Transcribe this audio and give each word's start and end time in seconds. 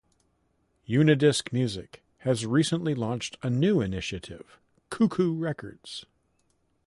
Unidisc 0.89 1.53
Music 1.53 2.01
has 2.19 2.43
recently 2.43 2.95
launched 2.95 3.37
a 3.43 3.51
new 3.51 3.81
initiative; 3.81 4.57
Kookoo 4.89 5.39
Records. 5.39 6.07